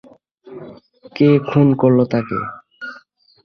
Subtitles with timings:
[1.15, 2.39] কে খুন করল তাকে?